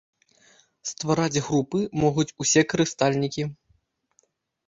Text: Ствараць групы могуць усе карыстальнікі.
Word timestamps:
Ствараць 0.91 1.43
групы 1.47 1.79
могуць 2.03 2.27
усе 2.43 2.61
карыстальнікі. 2.71 3.43